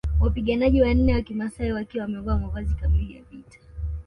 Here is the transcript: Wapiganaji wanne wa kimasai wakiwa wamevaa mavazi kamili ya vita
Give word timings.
Wapiganaji 0.19 0.81
wanne 0.81 1.13
wa 1.15 1.21
kimasai 1.21 1.71
wakiwa 1.71 2.03
wamevaa 2.03 2.37
mavazi 2.37 2.75
kamili 2.75 3.15
ya 3.15 3.23
vita 3.23 3.59